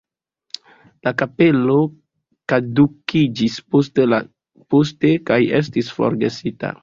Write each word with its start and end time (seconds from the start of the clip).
La 1.07 1.11
kapelo 1.21 1.75
kadukiĝis 2.53 3.59
poste 3.75 5.15
kaj 5.31 5.39
estis 5.63 5.93
forgesita. 5.99 6.73